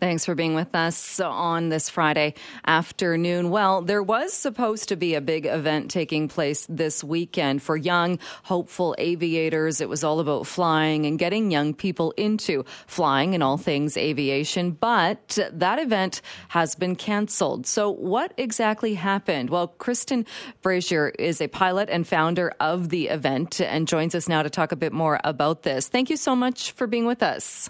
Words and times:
Thanks 0.00 0.24
for 0.24 0.36
being 0.36 0.54
with 0.54 0.76
us 0.76 1.18
on 1.18 1.70
this 1.70 1.90
Friday 1.90 2.34
afternoon. 2.64 3.50
Well, 3.50 3.82
there 3.82 4.02
was 4.02 4.32
supposed 4.32 4.90
to 4.90 4.96
be 4.96 5.16
a 5.16 5.20
big 5.20 5.44
event 5.44 5.90
taking 5.90 6.28
place 6.28 6.66
this 6.68 7.02
weekend 7.02 7.62
for 7.62 7.76
young, 7.76 8.20
hopeful 8.44 8.94
aviators. 8.96 9.80
It 9.80 9.88
was 9.88 10.04
all 10.04 10.20
about 10.20 10.46
flying 10.46 11.04
and 11.04 11.18
getting 11.18 11.50
young 11.50 11.74
people 11.74 12.12
into 12.12 12.64
flying 12.86 13.34
and 13.34 13.42
all 13.42 13.56
things 13.56 13.96
aviation, 13.96 14.70
but 14.70 15.36
that 15.52 15.80
event 15.80 16.22
has 16.46 16.76
been 16.76 16.94
canceled. 16.94 17.66
So, 17.66 17.90
what 17.90 18.32
exactly 18.36 18.94
happened? 18.94 19.50
Well, 19.50 19.66
Kristen 19.66 20.26
Brazier 20.62 21.08
is 21.18 21.40
a 21.40 21.48
pilot 21.48 21.88
and 21.90 22.06
founder 22.06 22.52
of 22.60 22.90
the 22.90 23.08
event 23.08 23.60
and 23.60 23.88
joins 23.88 24.14
us 24.14 24.28
now 24.28 24.44
to 24.44 24.50
talk 24.50 24.70
a 24.70 24.76
bit 24.76 24.92
more 24.92 25.18
about 25.24 25.64
this. 25.64 25.88
Thank 25.88 26.08
you 26.08 26.16
so 26.16 26.36
much 26.36 26.70
for 26.70 26.86
being 26.86 27.04
with 27.04 27.24
us. 27.24 27.68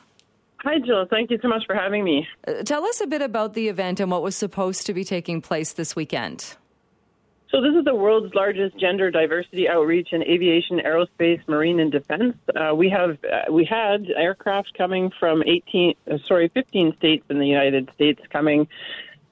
Hi, 0.60 0.78
Jill. 0.80 1.06
Thank 1.08 1.30
you 1.30 1.38
so 1.40 1.48
much 1.48 1.64
for 1.66 1.74
having 1.74 2.02
me. 2.02 2.26
Uh, 2.46 2.62
tell 2.64 2.84
us 2.84 3.00
a 3.00 3.06
bit 3.06 3.22
about 3.22 3.54
the 3.54 3.68
event 3.68 4.00
and 4.00 4.10
what 4.10 4.22
was 4.22 4.34
supposed 4.34 4.86
to 4.86 4.94
be 4.94 5.04
taking 5.04 5.40
place 5.40 5.72
this 5.72 5.94
weekend. 5.94 6.56
So, 7.50 7.62
this 7.62 7.74
is 7.74 7.84
the 7.84 7.94
world's 7.94 8.34
largest 8.34 8.76
gender 8.76 9.10
diversity 9.10 9.68
outreach 9.68 10.08
in 10.12 10.22
aviation, 10.22 10.80
aerospace, 10.80 11.40
marine, 11.48 11.80
and 11.80 11.90
defense. 11.90 12.34
Uh, 12.54 12.74
we 12.74 12.90
have 12.90 13.18
uh, 13.24 13.50
we 13.50 13.64
had 13.64 14.06
aircraft 14.16 14.76
coming 14.76 15.10
from 15.18 15.42
18, 15.46 15.94
uh, 16.10 16.18
sorry, 16.26 16.48
15 16.48 16.96
states 16.98 17.24
in 17.30 17.38
the 17.38 17.46
United 17.46 17.88
States 17.94 18.20
coming 18.30 18.68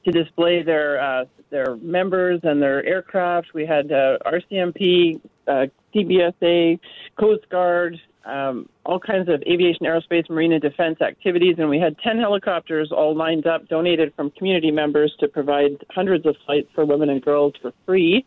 to 0.05 0.13
display 0.13 0.63
their 0.63 0.99
uh, 0.99 1.25
their 1.51 1.77
members 1.77 2.41
and 2.45 2.63
their 2.63 2.85
aircraft. 2.87 3.53
We 3.53 3.67
had 3.67 3.93
uh, 3.93 4.19
RCMP, 4.25 5.21
CBSA, 5.47 6.79
Coast 7.19 7.49
Guard, 7.51 8.01
um, 8.27 8.69
all 8.85 8.99
kinds 8.99 9.29
of 9.29 9.43
aviation, 9.43 9.87
aerospace, 9.87 10.29
marine, 10.29 10.53
and 10.53 10.61
defense 10.61 11.01
activities. 11.01 11.57
And 11.59 11.69
we 11.69 11.79
had 11.79 11.97
10 11.99 12.19
helicopters 12.19 12.91
all 12.93 13.17
lined 13.17 13.47
up, 13.47 13.69
donated 13.69 14.13
from 14.15 14.31
community 14.33 14.71
members 14.71 15.15
to 15.21 15.29
provide 15.29 15.85
hundreds 15.91 16.27
of 16.27 16.37
flights 16.45 16.69
for 16.75 16.85
women 16.85 17.09
and 17.09 17.23
girls 17.23 17.55
for 17.63 17.73
free. 17.85 18.27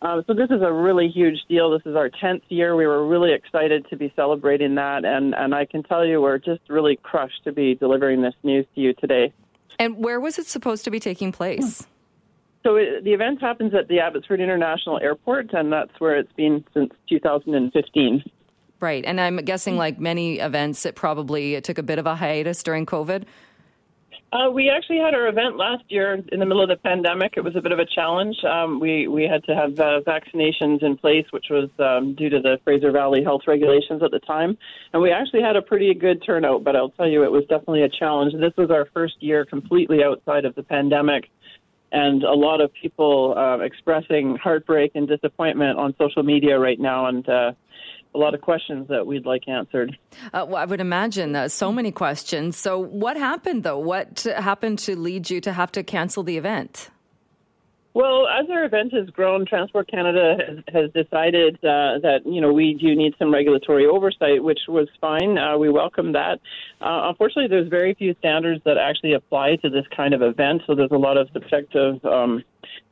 Uh, 0.00 0.22
so 0.26 0.32
this 0.32 0.48
is 0.50 0.62
a 0.62 0.72
really 0.72 1.08
huge 1.08 1.38
deal. 1.48 1.70
This 1.70 1.82
is 1.84 1.96
our 1.96 2.08
10th 2.08 2.42
year. 2.48 2.76
We 2.76 2.86
were 2.86 3.06
really 3.06 3.32
excited 3.32 3.84
to 3.90 3.96
be 3.96 4.12
celebrating 4.14 4.76
that. 4.76 5.04
And, 5.04 5.34
and 5.34 5.54
I 5.54 5.66
can 5.66 5.82
tell 5.82 6.06
you, 6.06 6.20
we're 6.20 6.38
just 6.38 6.60
really 6.68 6.98
crushed 7.02 7.44
to 7.44 7.52
be 7.52 7.74
delivering 7.74 8.22
this 8.22 8.34
news 8.42 8.64
to 8.74 8.80
you 8.80 8.94
today. 8.94 9.32
And 9.78 9.96
where 9.96 10.20
was 10.20 10.38
it 10.38 10.46
supposed 10.46 10.84
to 10.84 10.90
be 10.90 11.00
taking 11.00 11.32
place? 11.32 11.86
So 12.64 12.76
it, 12.76 13.04
the 13.04 13.12
event 13.12 13.40
happens 13.40 13.74
at 13.74 13.88
the 13.88 14.00
Abbotsford 14.00 14.40
International 14.40 14.98
Airport, 15.00 15.52
and 15.52 15.72
that's 15.72 15.92
where 15.98 16.16
it's 16.16 16.32
been 16.32 16.64
since 16.74 16.90
2015. 17.08 18.22
Right. 18.80 19.04
And 19.04 19.20
I'm 19.20 19.36
guessing, 19.38 19.76
like 19.76 19.98
many 19.98 20.38
events, 20.38 20.86
it 20.86 20.94
probably 20.94 21.54
it 21.54 21.64
took 21.64 21.78
a 21.78 21.82
bit 21.82 21.98
of 21.98 22.06
a 22.06 22.14
hiatus 22.14 22.62
during 22.62 22.86
COVID. 22.86 23.24
Uh, 24.30 24.50
we 24.50 24.68
actually 24.68 24.98
had 24.98 25.14
our 25.14 25.26
event 25.26 25.56
last 25.56 25.82
year 25.88 26.22
in 26.30 26.38
the 26.38 26.44
middle 26.44 26.62
of 26.62 26.68
the 26.68 26.76
pandemic. 26.76 27.34
It 27.36 27.40
was 27.40 27.56
a 27.56 27.62
bit 27.62 27.72
of 27.72 27.78
a 27.78 27.86
challenge. 27.86 28.36
Um, 28.44 28.78
we 28.78 29.08
we 29.08 29.22
had 29.22 29.42
to 29.44 29.54
have 29.54 29.80
uh, 29.80 30.00
vaccinations 30.06 30.82
in 30.82 30.98
place, 30.98 31.24
which 31.30 31.46
was 31.48 31.70
um, 31.78 32.14
due 32.14 32.28
to 32.28 32.38
the 32.38 32.60
Fraser 32.62 32.92
Valley 32.92 33.24
health 33.24 33.42
regulations 33.46 34.02
at 34.02 34.10
the 34.10 34.18
time, 34.18 34.58
and 34.92 35.00
we 35.00 35.10
actually 35.10 35.40
had 35.40 35.56
a 35.56 35.62
pretty 35.62 35.94
good 35.94 36.22
turnout. 36.26 36.62
But 36.62 36.76
I'll 36.76 36.90
tell 36.90 37.08
you, 37.08 37.24
it 37.24 37.32
was 37.32 37.44
definitely 37.44 37.84
a 37.84 37.88
challenge. 37.88 38.34
This 38.34 38.52
was 38.58 38.70
our 38.70 38.86
first 38.92 39.14
year 39.20 39.46
completely 39.46 40.04
outside 40.04 40.44
of 40.44 40.54
the 40.56 40.62
pandemic, 40.62 41.30
and 41.90 42.22
a 42.22 42.34
lot 42.34 42.60
of 42.60 42.70
people 42.74 43.34
uh, 43.34 43.60
expressing 43.60 44.36
heartbreak 44.36 44.92
and 44.94 45.08
disappointment 45.08 45.78
on 45.78 45.94
social 45.96 46.22
media 46.22 46.58
right 46.58 46.78
now, 46.78 47.06
and 47.06 47.26
uh, 47.26 47.52
a 48.14 48.18
lot 48.18 48.34
of 48.34 48.40
questions 48.40 48.88
that 48.88 49.06
we'd 49.06 49.26
like 49.26 49.48
answered. 49.48 49.96
Uh, 50.32 50.46
well, 50.48 50.56
I 50.56 50.64
would 50.64 50.80
imagine 50.80 51.36
uh, 51.36 51.48
so 51.48 51.72
many 51.72 51.92
questions. 51.92 52.56
So, 52.56 52.78
what 52.78 53.16
happened 53.16 53.64
though? 53.64 53.78
What 53.78 54.26
happened 54.36 54.78
to 54.80 54.96
lead 54.96 55.30
you 55.30 55.40
to 55.42 55.52
have 55.52 55.72
to 55.72 55.82
cancel 55.82 56.22
the 56.22 56.36
event? 56.36 56.90
Well, 57.98 58.28
as 58.28 58.48
our 58.48 58.64
event 58.64 58.92
has 58.92 59.10
grown, 59.10 59.44
Transport 59.44 59.90
Canada 59.90 60.36
has, 60.46 60.58
has 60.72 60.92
decided 60.92 61.56
uh, 61.56 61.98
that 61.98 62.20
you 62.24 62.40
know 62.40 62.52
we 62.52 62.74
do 62.74 62.94
need 62.94 63.14
some 63.18 63.34
regulatory 63.34 63.86
oversight, 63.86 64.44
which 64.44 64.60
was 64.68 64.86
fine. 65.00 65.36
Uh, 65.36 65.58
we 65.58 65.68
welcome 65.68 66.12
that. 66.12 66.38
Uh, 66.80 67.08
unfortunately, 67.08 67.48
there's 67.48 67.66
very 67.66 67.94
few 67.94 68.14
standards 68.20 68.62
that 68.64 68.78
actually 68.78 69.14
apply 69.14 69.56
to 69.56 69.68
this 69.68 69.84
kind 69.96 70.14
of 70.14 70.22
event, 70.22 70.62
so 70.64 70.76
there's 70.76 70.92
a 70.92 70.96
lot 70.96 71.16
of 71.16 71.28
subjective 71.32 72.04
um, 72.04 72.44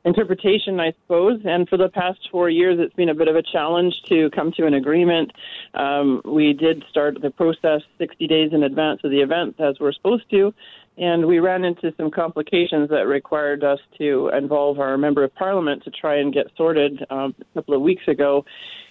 interpretation, 0.05 0.81
I 0.81 0.93
suppose. 1.03 1.41
And 1.45 1.69
for 1.69 1.77
the 1.77 1.89
past 1.89 2.29
four 2.33 2.51
years, 2.51 2.79
it's 2.81 2.95
been 2.95 3.09
a 3.09 3.15
bit 3.15 3.29
of 3.29 3.37
a 3.37 3.43
challenge 3.43 3.95
to 4.09 4.29
come 4.31 4.51
to 4.57 4.67
an 4.67 4.75
agreement. 4.75 5.31
Um, 5.75 6.21
we 6.25 6.53
did 6.53 6.85
start 6.91 7.21
the 7.23 7.31
process 7.31 7.83
60 7.99 8.27
days 8.27 8.53
in 8.53 8.65
advance 8.65 9.03
of 9.05 9.13
the 9.13 9.21
event, 9.21 9.61
as 9.61 9.79
we're 9.79 9.93
supposed 9.93 10.29
to. 10.31 10.53
And 10.99 11.27
we 11.27 11.41
ran 11.41 11.65
into 11.65 11.93
some 11.97 12.11
complications 12.11 12.89
that 12.89 13.07
required 13.07 13.63
us 13.63 13.81
to 13.99 14.31
involve 14.37 14.81
our 14.81 14.97
member 14.97 15.25
of 15.25 15.35
parliament 15.35 15.85
to 15.85 15.91
try 15.91 16.17
and 16.17 16.33
get 16.33 16.47
sorted 16.57 17.05
um, 17.11 17.35
a 17.41 17.55
couple 17.55 17.75
of 17.75 17.83
weeks 17.83 18.09
ago. 18.09 18.45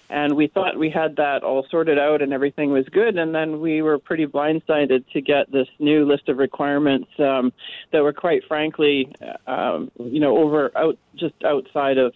And 0.08 0.36
we 0.36 0.46
thought 0.46 0.78
we 0.78 0.88
had 0.88 1.16
that 1.16 1.42
all 1.42 1.66
sorted 1.68 1.98
out 1.98 2.22
and 2.22 2.32
everything 2.32 2.70
was 2.70 2.84
good. 2.90 3.18
And 3.18 3.34
then 3.34 3.60
we 3.60 3.82
were 3.82 3.98
pretty 3.98 4.26
blindsided 4.26 5.04
to 5.12 5.20
get 5.20 5.50
this 5.50 5.66
new 5.80 6.06
list 6.06 6.28
of 6.28 6.38
requirements 6.38 7.08
um, 7.18 7.52
that 7.90 8.02
were 8.02 8.12
quite 8.12 8.44
frankly 8.46 9.12
um, 9.48 9.90
you 9.98 10.20
know 10.20 10.38
over 10.38 10.70
out 10.76 10.96
just 11.16 11.34
outside 11.44 11.98
of 11.98 12.12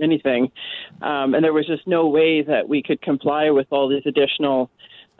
anything. 0.00 0.50
Um, 1.00 1.34
and 1.34 1.42
there 1.42 1.52
was 1.52 1.66
just 1.66 1.86
no 1.86 2.08
way 2.08 2.42
that 2.42 2.68
we 2.68 2.82
could 2.82 3.00
comply 3.00 3.50
with 3.50 3.68
all 3.70 3.88
these 3.88 4.02
additional 4.06 4.70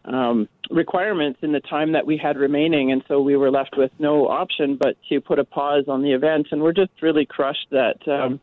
um, 0.04 0.48
requirements 0.70 1.40
in 1.42 1.52
the 1.52 1.60
time 1.60 1.92
that 1.92 2.06
we 2.06 2.16
had 2.16 2.36
remaining, 2.36 2.92
and 2.92 3.02
so 3.08 3.20
we 3.20 3.36
were 3.36 3.50
left 3.50 3.76
with 3.76 3.90
no 3.98 4.28
option 4.28 4.76
but 4.76 4.96
to 5.08 5.20
put 5.20 5.38
a 5.38 5.44
pause 5.44 5.84
on 5.88 6.02
the 6.02 6.12
event. 6.12 6.48
And 6.50 6.62
we're 6.62 6.72
just 6.72 6.92
really 7.02 7.26
crushed 7.26 7.66
that 7.70 7.96
um, 8.08 8.40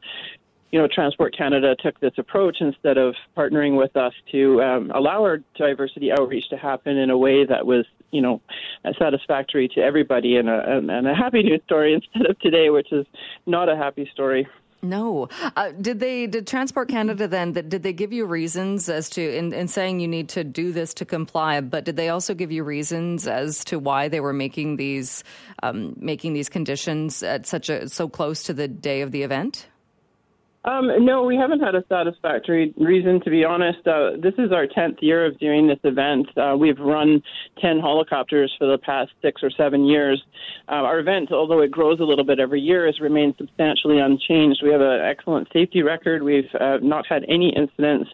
you 0.71 0.79
know, 0.79 0.87
Transport 0.93 1.35
Canada 1.35 1.75
took 1.79 1.99
this 1.99 2.13
approach 2.17 2.57
instead 2.59 2.97
of 2.97 3.15
partnering 3.37 3.77
with 3.77 3.95
us 3.95 4.13
to 4.31 4.61
um, 4.61 4.91
allow 4.93 5.21
our 5.23 5.39
diversity 5.57 6.11
outreach 6.11 6.49
to 6.49 6.57
happen 6.57 6.97
in 6.97 7.09
a 7.09 7.17
way 7.17 7.45
that 7.45 7.65
was, 7.65 7.85
you 8.11 8.21
know, 8.21 8.41
satisfactory 8.99 9.69
to 9.69 9.81
everybody 9.81 10.35
and 10.35 10.49
a, 10.49 10.77
and 10.77 11.07
a 11.07 11.15
happy 11.15 11.43
news 11.43 11.61
story 11.65 11.93
instead 12.15 12.29
of 12.29 12.37
today, 12.39 12.69
which 12.69 12.91
is 12.91 13.05
not 13.45 13.69
a 13.69 13.77
happy 13.77 14.09
story. 14.11 14.47
No. 14.81 15.29
Uh, 15.55 15.71
did 15.71 15.99
they? 15.99 16.27
Did 16.27 16.45
Transport 16.45 16.89
Canada 16.89 17.27
then? 17.27 17.53
Did 17.53 17.83
they 17.83 17.93
give 17.93 18.13
you 18.13 18.25
reasons 18.25 18.89
as 18.89 19.09
to 19.11 19.35
in, 19.35 19.51
in 19.53 19.67
saying 19.67 19.99
you 19.99 20.07
need 20.07 20.29
to 20.29 20.43
do 20.43 20.71
this 20.71 20.93
to 20.95 21.05
comply? 21.05 21.61
But 21.61 21.85
did 21.85 21.95
they 21.95 22.09
also 22.09 22.33
give 22.33 22.51
you 22.51 22.63
reasons 22.63 23.27
as 23.27 23.63
to 23.65 23.79
why 23.79 24.07
they 24.07 24.19
were 24.19 24.33
making 24.33 24.75
these 24.75 25.23
um, 25.63 25.95
making 25.97 26.33
these 26.33 26.49
conditions 26.49 27.23
at 27.23 27.47
such 27.47 27.69
a 27.69 27.89
so 27.89 28.07
close 28.07 28.43
to 28.43 28.53
the 28.53 28.67
day 28.67 29.01
of 29.01 29.11
the 29.11 29.23
event? 29.23 29.67
Um, 30.65 31.05
no, 31.05 31.23
we 31.23 31.37
haven't 31.37 31.61
had 31.61 31.75
a 31.75 31.83
satisfactory 31.89 32.73
reason, 32.77 33.21
to 33.21 33.29
be 33.29 33.45
honest. 33.45 33.87
Uh, 33.87 34.11
this 34.21 34.33
is 34.37 34.51
our 34.51 34.67
10th 34.67 35.01
year 35.01 35.25
of 35.25 35.39
doing 35.39 35.67
this 35.67 35.79
event. 35.83 36.27
Uh, 36.37 36.57
we've 36.57 36.79
run 36.79 37.21
10 37.61 37.79
helicopters 37.79 38.53
for 38.57 38.67
the 38.67 38.77
past 38.77 39.11
six 39.21 39.41
or 39.43 39.49
seven 39.49 39.85
years. 39.85 40.21
Uh, 40.67 40.83
our 40.83 40.99
event, 40.99 41.31
although 41.31 41.61
it 41.61 41.71
grows 41.71 41.99
a 42.01 42.03
little 42.03 42.25
bit 42.25 42.39
every 42.39 42.59
year, 42.59 42.85
has 42.85 42.99
remained 42.99 43.35
substantially 43.37 43.99
unchanged. 43.99 44.61
We 44.61 44.71
have 44.71 44.81
an 44.81 45.01
excellent 45.01 45.47
safety 45.53 45.83
record. 45.83 46.21
We've 46.21 46.53
uh, 46.59 46.77
not 46.81 47.05
had 47.07 47.23
any 47.29 47.53
incidents. 47.55 48.09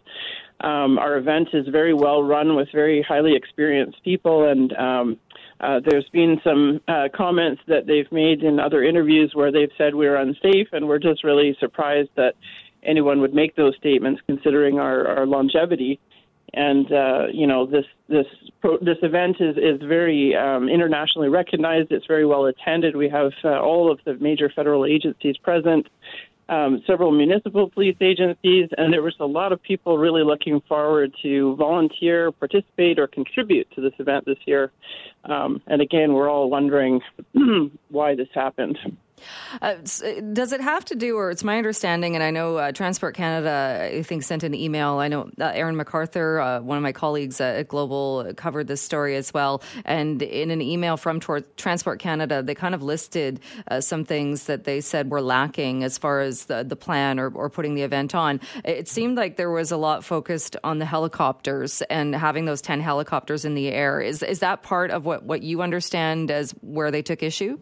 Um, 0.62 0.98
our 1.00 1.18
event 1.18 1.50
is 1.54 1.68
very 1.68 1.94
well 1.94 2.24
run 2.24 2.56
with 2.56 2.70
very 2.72 3.02
highly 3.02 3.36
experienced 3.36 4.02
people, 4.04 4.50
and 4.50 4.72
um, 4.74 5.18
uh, 5.64 5.80
there's 5.86 6.08
been 6.10 6.40
some 6.44 6.82
uh, 6.88 7.08
comments 7.16 7.62
that 7.68 7.88
they've 7.88 8.12
made 8.12 8.44
in 8.44 8.60
other 8.60 8.84
interviews 8.84 9.32
where 9.34 9.52
they've 9.52 9.72
said 9.78 9.96
we're 9.96 10.18
unsafe, 10.18 10.68
and 10.74 10.88
we're 10.88 11.00
just 11.00 11.24
really 11.24 11.56
surprised 11.60 12.10
that 12.16 12.36
anyone 12.84 13.22
would 13.22 13.34
make 13.34 13.56
those 13.56 13.76
statements, 13.78 14.22
considering 14.26 14.80
our, 14.80 15.08
our 15.08 15.26
longevity. 15.26 16.00
And 16.56 16.92
uh, 16.92 17.28
you 17.34 17.48
know 17.48 17.66
this 17.66 17.86
this 18.08 18.28
this 18.82 18.98
event 19.02 19.38
is 19.40 19.58
is 19.58 19.82
very 19.82 20.36
um, 20.36 20.70
internationally 20.70 21.30
recognized. 21.30 21.92
It's 21.92 22.06
very 22.06 22.28
well 22.28 22.46
attended. 22.46 22.96
We 22.96 23.10
have 23.10 23.32
uh, 23.44 23.60
all 23.60 23.92
of 23.92 24.00
the 24.06 24.16
major 24.16 24.52
federal 24.56 24.86
agencies 24.86 25.36
present 25.38 25.88
um, 26.54 26.84
several 26.86 27.12
municipal 27.12 27.70
police 27.70 27.96
agencies, 28.00 28.70
and 28.78 28.94
there 28.94 29.02
was 29.02 29.16
a 29.20 29.26
lot 29.26 29.52
of 29.52 29.62
people 29.62 29.98
really 29.98 30.24
looking 30.24 30.62
forward 30.62 31.14
to 31.24 31.56
volunteer, 31.56 32.32
participate, 32.32 33.00
or 33.00 33.08
contribute 33.08 33.68
to 33.72 33.82
this 33.82 33.94
event 34.00 34.26
this 34.26 34.38
year. 34.46 34.72
Um, 35.26 35.62
and 35.68 35.82
again, 35.82 36.14
we're 36.14 36.30
all 36.30 36.50
wondering 36.50 37.02
why 37.90 38.16
this 38.16 38.28
happened. 38.34 38.78
Uh, 39.62 39.76
does 40.34 40.52
it 40.52 40.62
have 40.62 40.86
to 40.86 40.96
do, 40.96 41.18
or 41.18 41.32
it's 41.32 41.44
my 41.44 41.58
understanding, 41.58 42.16
and 42.16 42.24
I 42.24 42.32
know 42.32 42.58
uh, 42.58 42.72
Transport 42.72 43.16
Canada, 43.16 43.92
I 43.94 44.04
think, 44.04 44.24
sent 44.24 44.44
an 44.44 44.54
email. 44.54 45.00
I 45.00 45.08
know 45.08 45.30
uh, 45.40 45.52
Aaron 45.54 45.76
McArthur, 45.76 46.44
uh, 46.44 46.62
one 46.62 46.78
of 46.78 46.84
my 46.84 46.92
colleagues 46.92 47.40
at 47.42 47.68
Global, 47.68 48.34
covered 48.36 48.68
this 48.68 48.82
story 48.82 49.16
as 49.16 49.34
well. 49.34 49.62
And 49.86 50.22
in 50.22 50.52
an 50.52 50.62
email 50.62 50.98
from 50.98 51.20
Transport 51.20 52.00
Canada, 52.00 52.44
they 52.44 52.56
kind 52.56 52.76
of 52.76 52.84
listed 52.84 53.40
uh, 53.68 53.82
some 53.82 54.06
things 54.06 54.46
that 54.46 54.64
they 54.64 54.82
said 54.82 55.10
were 55.10 55.22
lacking 55.22 55.84
as 55.84 55.98
far 55.98 56.22
as 56.22 56.46
the, 56.46 56.64
the 56.64 56.76
plan 56.76 57.20
or, 57.20 57.30
or 57.30 57.50
putting 57.50 57.76
the 57.76 57.84
event 57.84 58.16
on. 58.16 58.40
It 58.64 58.88
seemed 58.88 59.18
like 59.18 59.38
there 59.38 59.52
was 59.52 59.72
a 59.72 59.78
lot 59.78 60.04
focused 60.04 60.56
on 60.64 60.80
the 60.80 60.86
helicopters 60.86 61.82
and 61.84 62.16
having 62.16 62.46
those 62.46 62.62
10 62.62 62.82
helicopters 62.82 63.46
in 63.46 63.56
the 63.56 63.70
air. 63.70 64.02
Is, 64.02 64.24
is 64.24 64.40
that 64.40 64.64
part 64.64 64.92
of 64.92 65.06
what, 65.06 65.24
what 65.24 65.44
you 65.44 65.62
understand 65.62 66.32
as 66.32 66.52
where 66.62 66.92
they 66.92 67.02
took 67.02 67.24
issue? 67.24 67.58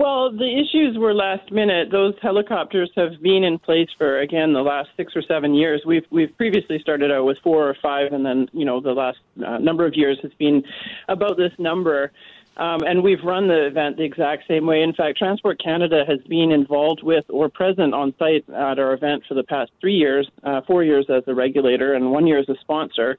Well, 0.00 0.32
the 0.32 0.46
issues 0.46 0.96
were 0.96 1.12
last 1.12 1.52
minute. 1.52 1.90
Those 1.90 2.14
helicopters 2.22 2.90
have 2.96 3.20
been 3.20 3.44
in 3.44 3.58
place 3.58 3.90
for 3.98 4.20
again 4.20 4.54
the 4.54 4.62
last 4.62 4.88
six 4.96 5.12
or 5.14 5.20
seven 5.20 5.52
years. 5.52 5.82
We've 5.84 6.06
we've 6.08 6.34
previously 6.38 6.78
started 6.78 7.12
out 7.12 7.26
with 7.26 7.36
four 7.44 7.68
or 7.68 7.76
five, 7.82 8.14
and 8.14 8.24
then 8.24 8.48
you 8.54 8.64
know 8.64 8.80
the 8.80 8.94
last 8.94 9.18
uh, 9.46 9.58
number 9.58 9.84
of 9.84 9.92
years 9.94 10.18
has 10.22 10.32
been 10.38 10.64
about 11.08 11.36
this 11.36 11.52
number. 11.58 12.12
Um, 12.56 12.80
and 12.82 13.02
we've 13.02 13.22
run 13.22 13.48
the 13.48 13.66
event 13.66 13.96
the 13.96 14.02
exact 14.04 14.44
same 14.48 14.66
way. 14.66 14.82
In 14.82 14.92
fact, 14.92 15.18
Transport 15.18 15.60
Canada 15.62 16.04
has 16.06 16.20
been 16.28 16.50
involved 16.50 17.02
with 17.02 17.24
or 17.28 17.48
present 17.48 17.94
on 17.94 18.14
site 18.18 18.44
at 18.50 18.78
our 18.78 18.92
event 18.92 19.22
for 19.28 19.34
the 19.34 19.44
past 19.44 19.70
three 19.80 19.94
years, 19.94 20.28
uh, 20.44 20.60
four 20.66 20.82
years 20.82 21.06
as 21.08 21.22
a 21.26 21.34
regulator, 21.34 21.94
and 21.94 22.10
one 22.10 22.26
year 22.26 22.38
as 22.38 22.48
a 22.48 22.56
sponsor. 22.60 23.18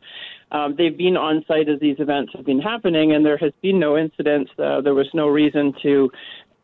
Um, 0.51 0.75
they've 0.77 0.97
been 0.97 1.15
on 1.15 1.45
site 1.47 1.69
as 1.69 1.79
these 1.79 1.95
events 1.99 2.33
have 2.35 2.45
been 2.45 2.59
happening, 2.59 3.13
and 3.13 3.25
there 3.25 3.37
has 3.37 3.53
been 3.61 3.79
no 3.79 3.97
incidents. 3.97 4.51
Uh, 4.59 4.81
there 4.81 4.93
was 4.93 5.07
no 5.13 5.27
reason 5.27 5.73
to 5.81 6.11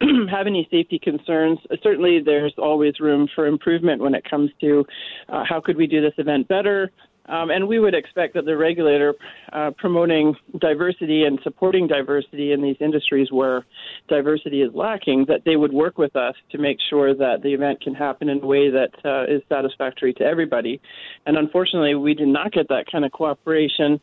have 0.29 0.47
any 0.47 0.67
safety 0.69 0.99
concerns. 0.99 1.59
Certainly, 1.81 2.21
there's 2.25 2.53
always 2.57 2.99
room 2.99 3.27
for 3.33 3.47
improvement 3.47 4.01
when 4.01 4.13
it 4.13 4.29
comes 4.29 4.51
to 4.61 4.85
uh, 5.29 5.43
how 5.47 5.59
could 5.59 5.77
we 5.77 5.87
do 5.87 6.01
this 6.01 6.13
event 6.17 6.47
better. 6.47 6.91
Um, 7.29 7.49
and 7.49 7.67
we 7.67 7.79
would 7.79 7.93
expect 7.93 8.35
that 8.35 8.45
the 8.45 8.55
regulator 8.55 9.13
uh, 9.51 9.71
promoting 9.77 10.33
diversity 10.59 11.25
and 11.25 11.39
supporting 11.43 11.87
diversity 11.87 12.53
in 12.53 12.61
these 12.61 12.77
industries 12.79 13.31
where 13.31 13.65
diversity 14.07 14.61
is 14.61 14.73
lacking, 14.73 15.25
that 15.27 15.41
they 15.45 15.57
would 15.57 15.73
work 15.73 15.97
with 15.97 16.15
us 16.15 16.35
to 16.51 16.57
make 16.57 16.77
sure 16.89 17.13
that 17.13 17.41
the 17.43 17.53
event 17.53 17.81
can 17.81 17.93
happen 17.93 18.29
in 18.29 18.41
a 18.41 18.45
way 18.45 18.69
that 18.69 18.91
uh, 19.03 19.23
is 19.25 19.41
satisfactory 19.49 20.13
to 20.13 20.23
everybody. 20.23 20.79
And 21.25 21.37
unfortunately, 21.37 21.95
we 21.95 22.13
did 22.13 22.29
not 22.29 22.53
get 22.53 22.69
that 22.69 22.85
kind 22.89 23.03
of 23.03 23.11
cooperation. 23.11 23.99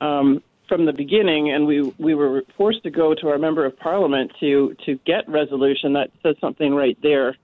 Um, 0.00 0.42
from 0.68 0.84
the 0.84 0.92
beginning, 0.92 1.50
and 1.50 1.66
we 1.66 1.82
we 1.98 2.14
were 2.14 2.42
forced 2.56 2.82
to 2.84 2.90
go 2.90 3.14
to 3.14 3.28
our 3.28 3.38
member 3.38 3.64
of 3.64 3.78
parliament 3.78 4.32
to 4.40 4.76
to 4.84 4.98
get 5.06 5.28
resolution 5.28 5.92
that 5.94 6.10
says 6.22 6.36
something 6.40 6.74
right 6.74 6.98
there 7.02 7.36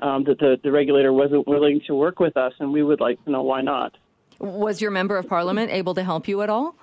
um, 0.00 0.24
that 0.24 0.38
the 0.38 0.58
the 0.62 0.70
regulator 0.70 1.12
wasn't 1.12 1.46
willing 1.46 1.80
to 1.86 1.94
work 1.94 2.20
with 2.20 2.36
us, 2.36 2.52
and 2.58 2.72
we 2.72 2.82
would 2.82 3.00
like 3.00 3.22
to 3.24 3.30
know 3.30 3.42
why 3.42 3.60
not. 3.60 3.96
Was 4.38 4.80
your 4.80 4.90
member 4.90 5.16
of 5.16 5.28
parliament 5.28 5.70
able 5.72 5.94
to 5.94 6.04
help 6.04 6.28
you 6.28 6.42
at 6.42 6.50
all? 6.50 6.76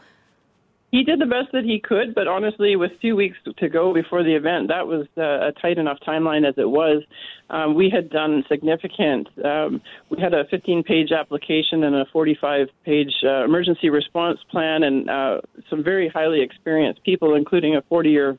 He 0.96 1.04
did 1.04 1.20
the 1.20 1.26
best 1.26 1.52
that 1.52 1.66
he 1.66 1.78
could, 1.78 2.16
but 2.16 2.26
honestly, 2.26 2.78
with 2.78 2.92
two 3.02 3.18
weeks 3.18 3.38
to 3.58 3.68
go 3.68 3.94
before 3.94 4.24
the 4.24 4.34
event, 4.34 4.70
that 4.70 4.88
was 4.88 5.06
uh, 5.18 5.50
a 5.50 5.52
tight 5.62 5.78
enough 5.78 5.98
timeline 6.08 6.48
as 6.48 6.54
it 6.58 6.70
was. 6.70 7.04
Um, 7.50 7.76
we 7.76 7.90
had 7.90 8.10
done 8.10 8.46
significant. 8.48 9.28
Um, 9.44 9.82
we 10.10 10.22
had 10.22 10.34
a 10.34 10.46
15-page 10.46 11.12
application 11.12 11.84
and 11.84 11.98
a 11.98 12.06
45-page 12.16 13.14
uh, 13.26 13.44
emergency 13.44 13.90
response 13.90 14.40
plan, 14.50 14.84
and 14.84 15.10
uh, 15.10 15.42
some 15.70 15.84
very 15.84 16.08
highly 16.08 16.42
experienced 16.42 17.04
people, 17.04 17.36
including 17.36 17.76
a 17.76 17.82
40-year 17.82 18.38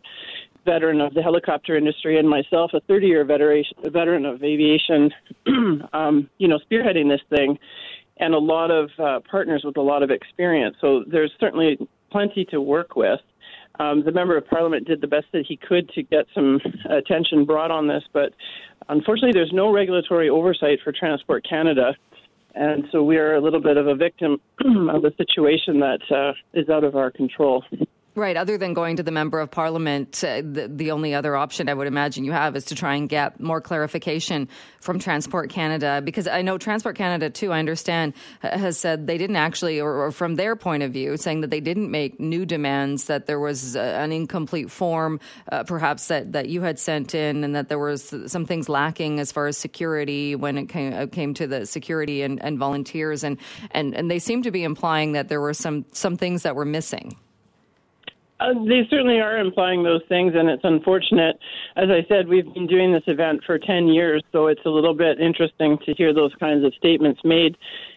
veteran 0.65 1.03
of 1.03 1.13
the 1.13 1.21
helicopter 1.21 1.77
industry 1.77 2.19
and 2.19 2.27
myself, 2.27 2.71
a 2.73 2.81
30-year 2.91 3.27
veteran 3.27 4.25
of 4.25 4.43
aviation. 4.43 5.13
um, 5.93 6.31
you 6.39 6.49
know, 6.49 6.59
spearheading 6.71 7.11
this 7.11 7.21
thing 7.29 7.59
and 8.19 8.33
a 8.33 8.39
lot 8.39 8.71
of 8.71 8.89
uh, 8.99 9.21
partners 9.31 9.63
with 9.63 9.77
a 9.77 9.83
lot 9.83 10.03
of 10.03 10.11
experience. 10.11 10.75
So 10.81 11.05
there's 11.07 11.33
certainly 11.39 11.79
plenty 12.11 12.45
to 12.47 12.61
work 12.61 12.97
with. 12.97 13.21
Um, 13.79 14.05
the 14.05 14.13
member 14.13 14.37
of 14.37 14.47
parliament 14.47 14.87
did 14.87 15.01
the 15.01 15.07
best 15.07 15.27
that 15.33 15.45
he 15.47 15.57
could 15.57 15.89
to 15.91 16.03
get 16.03 16.27
some 16.35 16.61
attention 16.89 17.45
brought 17.45 17.71
on 17.71 17.87
this, 17.87 18.03
but 18.13 18.33
unfortunately, 18.89 19.33
there's 19.33 19.53
no 19.53 19.73
regulatory 19.73 20.31
oversight 20.31 20.79
for 20.83 20.93
Transport 20.93 21.47
Canada, 21.49 21.95
and 22.55 22.85
so 22.91 23.03
we 23.03 23.19
are 23.19 23.35
a 23.35 23.41
little 23.41 23.61
bit 23.61 23.77
of 23.77 23.87
a 23.87 23.95
victim 23.95 24.41
of 24.89 25.05
a 25.05 25.15
situation 25.17 25.81
that 25.81 26.01
uh, 26.11 26.33
is 26.55 26.69
out 26.71 26.85
of 26.85 26.97
our 26.97 27.11
control. 27.11 27.65
Right. 28.17 28.39
Other 28.39 28.57
than 28.57 28.73
going 28.73 28.97
to 28.97 29.03
the 29.03 29.11
member 29.11 29.41
of 29.41 29.51
parliament, 29.51 30.25
uh, 30.25 30.41
the, 30.41 30.73
the, 30.75 30.91
only 30.91 31.13
other 31.13 31.37
option 31.37 31.69
I 31.69 31.75
would 31.75 31.87
imagine 31.87 32.25
you 32.25 32.33
have 32.33 32.57
is 32.57 32.65
to 32.67 32.75
try 32.75 32.95
and 32.95 33.11
get 33.11 33.41
more 33.41 33.61
clarification 33.61 34.49
from 34.81 34.99
Transport 34.99 35.51
Canada. 35.51 36.01
Because 36.03 36.27
I 36.27 36.41
know 36.41 36.57
Transport 36.57 36.97
Canada, 36.97 37.29
too, 37.29 37.53
I 37.53 37.59
understand, 37.59 38.15
has 38.41 38.79
said 38.79 39.07
they 39.07 39.19
didn't 39.19 39.37
actually, 39.37 39.81
or, 39.83 40.07
or 40.07 40.13
from 40.13 40.37
their 40.37 40.57
point 40.57 40.83
of 40.83 40.95
view, 40.95 41.19
saying 41.19 41.43
that 41.43 41.51
they 41.51 41.61
didn't 41.61 41.91
make 41.91 42.19
new 42.19 42.47
demands, 42.47 43.05
that 43.05 43.27
there 43.27 43.39
was 43.39 43.77
uh, 43.77 43.81
an 43.81 44.13
incomplete 44.13 44.71
form, 44.71 45.21
uh, 45.53 45.65
perhaps 45.65 46.09
that, 46.09 46.33
that 46.33 46.49
you 46.49 46.63
had 46.63 46.79
sent 46.79 47.15
in, 47.15 47.45
and 47.45 47.55
that 47.55 47.69
there 47.69 47.79
was 47.79 48.15
some 48.29 48.47
things 48.47 48.67
lacking 48.71 49.21
as 49.21 49.31
far 49.31 49.47
as 49.47 49.59
security 49.59 50.35
when 50.35 50.57
it 50.57 50.71
came, 50.71 50.95
uh, 50.95 51.07
came 51.07 51.35
to 51.35 51.47
the 51.47 51.67
security 51.67 52.23
and, 52.23 52.43
and 52.43 52.59
volunteers. 52.59 53.23
And, 53.23 53.37
and, 53.73 53.95
and 53.95 54.11
they 54.11 54.21
seem 54.21 54.43
to 54.45 54.51
be 54.51 54.65
implying 54.65 55.13
that 55.13 55.29
there 55.29 55.43
were 55.43 55.53
some, 55.53 55.85
some 55.93 56.17
things 56.17 56.45
that 56.45 56.57
were 56.57 56.65
missing. 56.65 57.15
Uh, 58.39 58.53
they 58.67 58.87
certainly 58.91 59.19
are 59.19 59.39
implying 59.39 59.83
those 59.83 60.03
things, 60.09 60.35
and 60.37 60.49
it's 60.49 60.65
unfortunate. 60.65 61.39
As 61.77 61.89
I 61.89 62.05
said, 62.09 62.29
we've 62.29 62.53
been 62.53 62.67
doing 62.67 62.93
this 62.93 63.05
event 63.07 63.41
for 63.47 63.59
10 63.59 63.89
years, 63.89 64.23
so 64.31 64.49
it's 64.49 64.61
a 64.67 64.71
little 64.71 64.95
bit 64.95 65.19
interesting 65.21 65.79
to 65.87 65.95
hear 65.95 66.13
those 66.13 66.35
kinds 66.39 66.65
of 66.65 66.75
statements 66.75 67.21
made. 67.25 67.57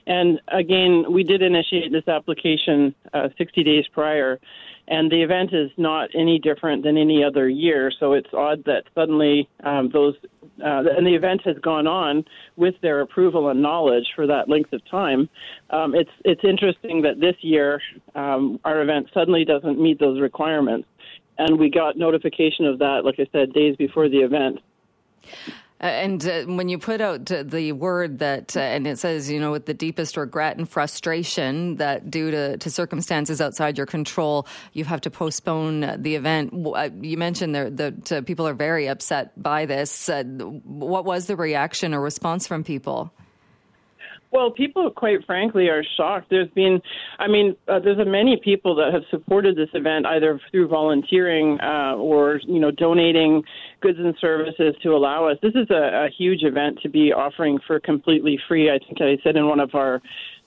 And 0.09 0.41
again, 0.47 1.06
we 1.07 1.23
did 1.23 1.44
initiate 1.44 1.91
this 1.91 2.07
application 2.07 2.95
uh, 3.13 3.29
60 3.38 3.63
days 3.63 3.85
prior, 3.94 4.39
and 4.88 5.11
the 5.11 5.21
event 5.21 5.53
is 5.53 5.69
not 5.77 6.09
any 6.15 6.39
different 6.39 6.83
than 6.83 6.97
any 6.97 7.23
other 7.23 7.47
year. 7.47 7.91
So 8.00 8.13
it's 8.13 8.33
odd 8.33 8.63
that 8.65 8.85
suddenly 8.95 9.47
um, 9.63 9.91
those 9.94 10.15
uh, 10.65 10.83
and 10.97 11.06
the 11.06 11.13
event 11.13 11.41
has 11.45 11.57
gone 11.59 11.85
on 11.85 12.25
with 12.57 12.73
their 12.81 13.01
approval 13.01 13.50
and 13.50 13.61
knowledge 13.61 14.07
for 14.15 14.25
that 14.25 14.50
length 14.50 14.73
of 14.73 14.83
time. 14.89 15.29
Um, 15.69 15.94
it's 15.94 16.09
it's 16.25 16.44
interesting 16.44 17.03
that 17.03 17.19
this 17.19 17.35
year 17.41 17.79
um, 18.15 18.59
our 18.65 18.81
event 18.81 19.09
suddenly 19.13 19.45
doesn't 19.45 19.79
meet 19.79 20.00
those 20.00 20.19
requirements, 20.19 20.88
and 21.38 21.59
we 21.59 21.69
got 21.69 21.97
notification 21.97 22.65
of 22.65 22.79
that, 22.79 23.05
like 23.05 23.19
I 23.19 23.27
said, 23.31 23.53
days 23.53 23.75
before 23.75 24.09
the 24.09 24.21
event. 24.21 24.59
Uh, 25.81 25.85
and 25.85 26.27
uh, 26.27 26.43
when 26.43 26.67
you 26.67 26.77
put 26.77 26.99
out 26.99 27.25
the 27.25 27.71
word 27.71 28.19
that, 28.19 28.55
uh, 28.57 28.59
and 28.59 28.85
it 28.85 28.99
says, 28.99 29.29
you 29.29 29.39
know, 29.39 29.51
with 29.51 29.65
the 29.65 29.73
deepest 29.73 30.17
regret 30.17 30.57
and 30.57 30.67
frustration 30.67 31.77
that 31.77 32.11
due 32.11 32.31
to, 32.31 32.57
to 32.57 32.69
circumstances 32.69 33.39
outside 33.39 33.77
your 33.77 33.85
control, 33.85 34.45
you 34.73 34.83
have 34.83 34.99
to 35.01 35.09
postpone 35.09 36.01
the 36.01 36.15
event. 36.15 36.53
Uh, 36.53 36.89
you 36.99 37.17
mentioned 37.17 37.55
that 37.55 38.23
people 38.25 38.47
are 38.47 38.53
very 38.53 38.87
upset 38.87 39.41
by 39.41 39.65
this. 39.65 40.09
what 40.09 41.05
was 41.05 41.27
the 41.27 41.35
reaction 41.35 41.93
or 41.93 42.01
response 42.01 42.45
from 42.45 42.63
people? 42.63 43.13
Well, 44.31 44.51
people, 44.51 44.91
quite 44.91 45.25
frankly, 45.25 45.69
are 45.69 45.83
shocked. 45.97 46.29
There's 46.29 46.49
been, 46.49 46.81
I 47.17 47.27
mean, 47.27 47.55
uh, 47.67 47.79
there's 47.79 47.97
many 48.05 48.37
people 48.37 48.75
that 48.75 48.93
have 48.93 49.01
supported 49.09 49.55
this 49.55 49.69
event 49.73 50.05
either 50.05 50.39
through 50.51 50.67
volunteering 50.67 51.59
uh, 51.61 51.95
or, 51.97 52.39
you 52.45 52.59
know, 52.59 52.69
donating 52.69 53.43
goods 53.81 53.97
and 53.97 54.15
services 54.21 54.75
to 54.83 54.89
allow 54.89 55.27
us. 55.27 55.37
This 55.41 55.55
is 55.55 55.71
a, 55.71 56.05
a 56.05 56.09
huge 56.15 56.43
event 56.43 56.79
to 56.81 56.89
be 56.89 57.12
offering 57.12 57.57
for 57.65 57.79
completely 57.79 58.39
free. 58.48 58.69
I 58.69 58.77
think 58.77 59.01
I 59.01 59.17
said 59.24 59.36
in 59.36 59.48
one 59.48 59.59
of 59.59 59.74
our 59.74 60.00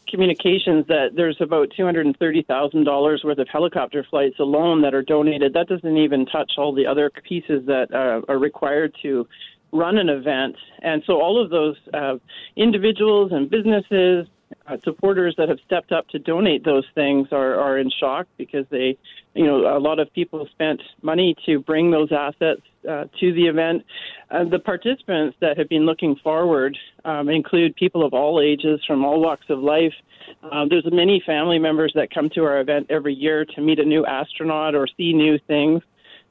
communications 0.09 0.87
that 0.87 1.17
there's 1.17 1.41
about 1.41 1.71
$230,000 1.71 3.25
worth 3.25 3.39
of 3.39 3.49
helicopter 3.49 4.05
flights 4.09 4.39
alone 4.39 4.83
that 4.83 4.95
are 4.95 5.03
donated. 5.03 5.55
That 5.55 5.69
doesn't 5.69 5.97
even 5.97 6.27
touch 6.27 6.53
all 6.57 6.73
the 6.73 6.87
other 6.87 7.11
pieces 7.11 7.67
that 7.67 7.93
uh, 7.93 8.21
are 8.29 8.39
required 8.39 8.95
to 9.03 9.27
run 9.73 9.97
an 9.99 10.09
event. 10.09 10.57
And 10.83 11.03
so 11.07 11.21
all 11.21 11.43
of 11.43 11.51
those 11.51 11.77
uh, 11.95 12.17
individuals 12.57 13.33
and 13.33 13.51
businesses, 13.51 14.29
uh, 14.67 14.77
supporters 14.85 15.35
that 15.39 15.49
have 15.49 15.59
stepped 15.65 15.93
up 15.93 16.07
to 16.09 16.19
donate 16.19 16.65
those 16.65 16.85
things 16.95 17.29
are, 17.33 17.59
are 17.59 17.79
in 17.79 17.91
shock 17.99 18.27
because 18.37 18.67
they, 18.71 18.99
you 19.35 19.47
know, 19.47 19.77
a 19.77 19.81
lot 19.81 19.99
of 19.99 20.13
people 20.13 20.47
spent 20.53 20.81
money 21.01 21.35
to 21.47 21.61
bring 21.61 21.91
those 21.91 22.13
assets 22.13 22.61
uh, 22.89 23.05
to 23.19 23.33
the 23.33 23.47
event. 23.47 23.83
Uh, 24.31 24.45
the 24.45 24.59
participants 24.59 25.37
that 25.41 25.57
have 25.57 25.69
been 25.69 25.87
looking 25.87 26.17
forward 26.17 26.77
um, 27.05 27.29
include 27.29 27.75
people 27.77 28.05
of 28.05 28.13
all 28.13 28.41
ages 28.41 28.81
from 28.87 29.05
all 29.05 29.21
walks 29.21 29.47
of 29.49 29.59
life. 29.59 29.95
Uh, 30.43 30.67
there's 30.69 30.87
many 30.93 31.23
family 31.25 31.59
members 31.59 31.93
that 31.95 32.11
come 32.13 32.29
to 32.31 32.45
our 32.45 32.61
event 32.61 32.87
every 32.91 33.15
year 33.15 33.45
to 33.45 33.61
meet 33.61 33.79
a 33.79 33.85
new 33.85 34.05
astronaut 34.05 34.75
or 34.75 34.87
see 34.97 35.13
new 35.13 35.39
things. 35.47 35.83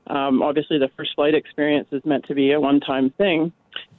Um, 0.08 0.42
obviously, 0.42 0.78
the 0.78 0.90
first 0.98 1.16
flight 1.16 1.36
experience 1.36 1.88
is 1.92 2.04
meant 2.06 2.26
to 2.28 2.36
be 2.36 2.52
a 2.52 2.60
one 2.60 2.80
time 2.80 3.12
thing, 3.12 3.52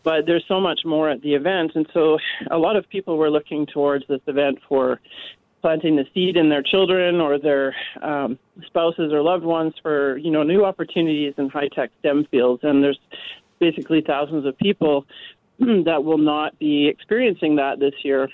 but 0.03 0.27
there's 0.27 0.45
so 0.49 0.61
much 0.61 0.81
more 0.85 1.09
at 1.09 1.23
the 1.23 1.35
event. 1.35 1.73
And 1.75 1.87
so 1.95 2.19
a 2.51 2.59
lot 2.59 2.77
of 2.77 2.89
people 2.89 3.17
were 3.17 3.31
looking 3.31 3.67
towards 3.67 4.07
this 4.09 4.21
event 4.27 4.59
for 4.69 5.01
planting 5.63 5.95
the 5.97 6.05
seed 6.13 6.37
in 6.37 6.49
their 6.49 6.63
children 6.63 7.21
or 7.21 7.39
their 7.39 7.75
um, 8.03 8.39
spouses 8.67 9.13
or 9.13 9.23
loved 9.23 9.45
ones 9.45 9.73
for 9.81 10.17
you 10.19 10.31
know 10.31 10.43
new 10.43 10.65
opportunities 10.65 11.35
in 11.39 11.49
high 11.49 11.69
tech 11.69 11.91
STEM 12.01 12.27
fields. 12.31 12.63
And 12.65 12.83
there's 12.83 12.99
basically 13.59 14.03
thousands 14.05 14.45
of 14.45 14.59
people 14.59 15.07
that 15.59 16.05
will 16.05 16.19
not 16.19 16.59
be 16.59 16.89
experiencing 16.89 17.57
that 17.57 17.79
this 17.79 17.95
year 18.03 18.29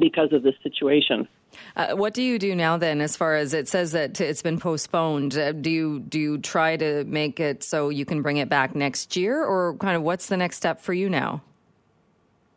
because 0.00 0.32
of 0.32 0.42
this 0.42 0.54
situation. 0.62 1.26
Uh, 1.74 1.94
what 1.94 2.12
do 2.12 2.22
you 2.22 2.38
do 2.38 2.54
now 2.54 2.76
then 2.76 3.00
as 3.00 3.16
far 3.16 3.36
as 3.36 3.54
it 3.54 3.68
says 3.68 3.92
that 3.92 4.20
it's 4.20 4.42
been 4.42 4.58
postponed 4.58 5.36
uh, 5.38 5.52
do 5.52 5.70
you 5.70 6.00
do 6.00 6.18
you 6.18 6.38
try 6.38 6.76
to 6.76 7.04
make 7.04 7.40
it 7.40 7.62
so 7.62 7.88
you 7.88 8.04
can 8.04 8.20
bring 8.20 8.36
it 8.36 8.48
back 8.48 8.74
next 8.74 9.16
year 9.16 9.42
or 9.42 9.74
kind 9.78 9.96
of 9.96 10.02
what's 10.02 10.26
the 10.26 10.36
next 10.36 10.56
step 10.56 10.80
for 10.80 10.92
you 10.92 11.08
now 11.08 11.40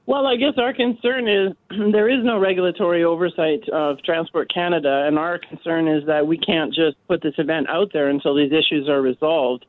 well, 0.09 0.25
I 0.25 0.37
guess 0.37 0.53
our 0.57 0.73
concern 0.73 1.27
is 1.27 1.53
there 1.91 2.09
is 2.09 2.25
no 2.25 2.39
regulatory 2.39 3.03
oversight 3.03 3.69
of 3.69 4.01
Transport 4.01 4.51
Canada, 4.51 5.05
and 5.07 5.19
our 5.19 5.37
concern 5.37 5.87
is 5.87 6.03
that 6.07 6.25
we 6.25 6.35
can't 6.35 6.73
just 6.73 6.97
put 7.07 7.21
this 7.21 7.35
event 7.37 7.69
out 7.69 7.91
there 7.93 8.09
until 8.09 8.33
these 8.33 8.51
issues 8.51 8.89
are 8.89 9.03
resolved. 9.03 9.67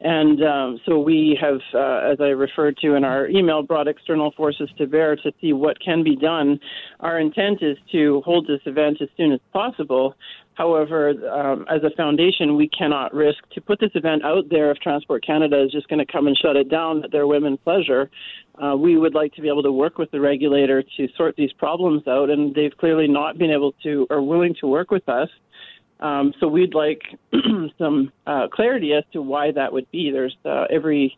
And 0.00 0.42
um, 0.44 0.80
so 0.84 0.98
we 0.98 1.38
have, 1.40 1.60
uh, 1.74 2.12
as 2.12 2.18
I 2.20 2.28
referred 2.28 2.76
to 2.78 2.94
in 2.94 3.04
our 3.04 3.28
email, 3.28 3.62
brought 3.62 3.88
external 3.88 4.30
forces 4.32 4.68
to 4.76 4.86
bear 4.86 5.16
to 5.16 5.32
see 5.40 5.52
what 5.52 5.80
can 5.80 6.04
be 6.04 6.16
done. 6.16 6.60
Our 7.00 7.18
intent 7.18 7.62
is 7.62 7.78
to 7.92 8.20
hold 8.24 8.46
this 8.46 8.60
event 8.66 8.98
as 9.00 9.08
soon 9.16 9.32
as 9.32 9.40
possible. 9.52 10.14
However, 10.54 11.10
um, 11.30 11.66
as 11.68 11.82
a 11.82 11.94
foundation, 11.96 12.56
we 12.56 12.68
cannot 12.68 13.12
risk 13.12 13.38
to 13.52 13.60
put 13.60 13.78
this 13.78 13.90
event 13.94 14.24
out 14.24 14.44
there 14.48 14.70
if 14.70 14.78
Transport 14.78 15.24
Canada 15.24 15.62
is 15.62 15.70
just 15.70 15.86
going 15.88 15.98
to 15.98 16.10
come 16.10 16.26
and 16.26 16.36
shut 16.36 16.56
it 16.56 16.70
down 16.70 17.04
at 17.04 17.12
their 17.12 17.30
and 17.30 17.62
pleasure. 17.62 18.10
Uh, 18.62 18.74
we 18.74 18.96
would 18.96 19.14
like 19.14 19.34
to 19.34 19.42
be 19.42 19.48
able 19.48 19.62
to 19.62 19.72
work 19.72 19.98
with 19.98 20.10
the 20.12 20.20
regulator 20.20 20.82
to 20.96 21.08
sort 21.14 21.36
these 21.36 21.52
problems 21.52 22.08
out, 22.08 22.30
and 22.30 22.54
they've 22.54 22.74
clearly 22.78 23.06
not 23.06 23.36
been 23.36 23.50
able 23.50 23.72
to 23.82 24.06
or 24.08 24.22
willing 24.22 24.54
to 24.60 24.66
work 24.66 24.90
with 24.90 25.06
us. 25.10 25.28
Um, 26.00 26.34
so 26.40 26.48
we'd 26.48 26.74
like 26.74 27.02
some 27.78 28.12
uh, 28.26 28.48
clarity 28.48 28.92
as 28.92 29.04
to 29.12 29.22
why 29.22 29.52
that 29.52 29.72
would 29.72 29.90
be. 29.90 30.10
There's 30.10 30.36
uh, 30.44 30.66
every 30.70 31.16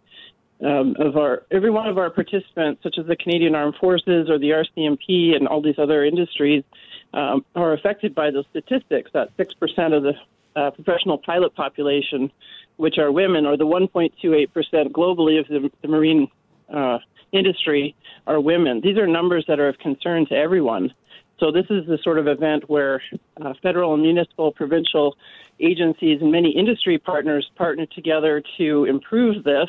um, 0.64 0.96
of 0.98 1.16
our 1.16 1.44
every 1.50 1.70
one 1.70 1.88
of 1.88 1.98
our 1.98 2.10
participants, 2.10 2.82
such 2.82 2.98
as 2.98 3.06
the 3.06 3.16
Canadian 3.16 3.54
Armed 3.54 3.76
Forces 3.76 4.28
or 4.28 4.38
the 4.38 4.50
RCMP 4.50 5.34
and 5.36 5.46
all 5.48 5.60
these 5.60 5.78
other 5.78 6.04
industries, 6.04 6.64
um, 7.12 7.44
are 7.54 7.72
affected 7.72 8.14
by 8.14 8.30
those 8.30 8.44
statistics. 8.50 9.10
That 9.12 9.30
six 9.36 9.54
percent 9.54 9.94
of 9.94 10.02
the 10.02 10.14
uh, 10.56 10.70
professional 10.70 11.18
pilot 11.18 11.54
population, 11.54 12.30
which 12.76 12.98
are 12.98 13.12
women, 13.12 13.46
or 13.46 13.56
the 13.56 13.66
1.28 13.66 14.52
percent 14.52 14.92
globally 14.92 15.40
of 15.40 15.48
the, 15.48 15.70
the 15.82 15.88
marine 15.88 16.28
uh, 16.72 16.98
industry 17.32 17.94
are 18.26 18.40
women. 18.40 18.80
These 18.80 18.98
are 18.98 19.06
numbers 19.06 19.44
that 19.48 19.60
are 19.60 19.68
of 19.68 19.78
concern 19.78 20.26
to 20.26 20.34
everyone. 20.34 20.92
So 21.38 21.52
this 21.52 21.66
is 21.70 21.86
the 21.86 21.98
sort 22.02 22.18
of 22.18 22.26
event 22.26 22.68
where 22.68 23.00
uh, 23.40 23.52
federal 23.62 23.94
and 23.94 24.02
municipal, 24.02 24.52
provincial 24.52 25.16
agencies 25.60 26.20
and 26.20 26.32
many 26.32 26.50
industry 26.50 26.98
partners 26.98 27.48
partner 27.56 27.86
together 27.86 28.42
to 28.58 28.84
improve 28.84 29.44
this. 29.44 29.68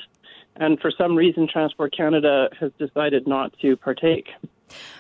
And 0.55 0.79
for 0.79 0.91
some 0.91 1.15
reason, 1.15 1.47
Transport 1.51 1.95
Canada 1.95 2.49
has 2.59 2.71
decided 2.79 3.27
not 3.27 3.53
to 3.61 3.77
partake. 3.77 4.27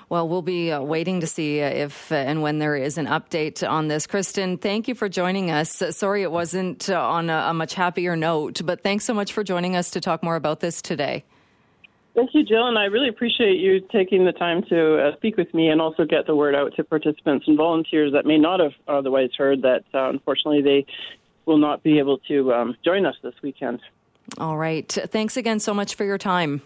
Well, 0.09 0.27
we'll 0.27 0.41
be 0.41 0.71
uh, 0.71 0.81
waiting 0.81 1.19
to 1.19 1.27
see 1.27 1.61
uh, 1.61 1.69
if 1.69 2.11
uh, 2.11 2.15
and 2.15 2.41
when 2.41 2.57
there 2.57 2.75
is 2.75 2.97
an 2.97 3.05
update 3.05 3.67
on 3.67 3.87
this. 3.87 4.07
Kristen, 4.07 4.57
thank 4.57 4.87
you 4.87 4.95
for 4.95 5.07
joining 5.07 5.51
us. 5.51 5.83
Sorry 5.91 6.23
it 6.23 6.31
wasn't 6.31 6.89
uh, 6.89 6.99
on 6.99 7.29
a, 7.29 7.49
a 7.49 7.53
much 7.53 7.75
happier 7.75 8.15
note, 8.15 8.61
but 8.65 8.81
thanks 8.81 9.05
so 9.05 9.13
much 9.13 9.33
for 9.33 9.43
joining 9.43 9.75
us 9.75 9.91
to 9.91 10.01
talk 10.01 10.23
more 10.23 10.35
about 10.35 10.59
this 10.59 10.81
today. 10.81 11.25
Thank 12.15 12.33
you, 12.33 12.43
Jill, 12.43 12.67
and 12.67 12.77
I 12.77 12.85
really 12.85 13.07
appreciate 13.07 13.59
you 13.59 13.79
taking 13.79 14.25
the 14.25 14.31
time 14.31 14.63
to 14.63 14.97
uh, 14.97 15.15
speak 15.17 15.37
with 15.37 15.53
me 15.53 15.69
and 15.69 15.79
also 15.79 16.05
get 16.05 16.25
the 16.25 16.35
word 16.35 16.55
out 16.55 16.75
to 16.75 16.83
participants 16.83 17.47
and 17.47 17.55
volunteers 17.55 18.11
that 18.13 18.25
may 18.25 18.37
not 18.37 18.59
have 18.59 18.73
otherwise 18.87 19.29
heard 19.37 19.61
that 19.61 19.83
uh, 19.93 20.09
unfortunately 20.09 20.61
they 20.61 20.85
will 21.45 21.57
not 21.57 21.83
be 21.83 21.99
able 21.99 22.17
to 22.19 22.51
um, 22.53 22.75
join 22.83 23.05
us 23.05 23.15
this 23.21 23.35
weekend. 23.41 23.79
All 24.37 24.57
right. 24.57 24.91
Thanks 24.91 25.37
again 25.37 25.59
so 25.59 25.73
much 25.73 25.95
for 25.95 26.03
your 26.03 26.17
time. 26.17 26.61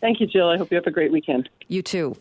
Thank 0.00 0.20
you, 0.20 0.26
Jill. 0.26 0.48
I 0.48 0.58
hope 0.58 0.70
you 0.70 0.76
have 0.76 0.86
a 0.86 0.90
great 0.90 1.12
weekend. 1.12 1.48
You 1.68 1.82
too. 1.82 2.16